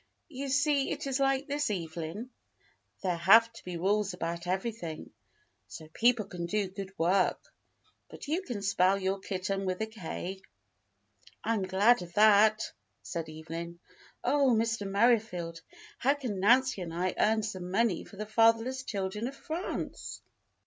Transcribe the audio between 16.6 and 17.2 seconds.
and I